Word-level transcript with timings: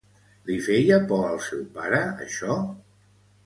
Li 0.47 0.55
feia 0.67 0.97
por 1.11 1.21
al 1.29 1.39
seu 1.49 1.63
pare 1.77 2.03
això? 2.27 2.61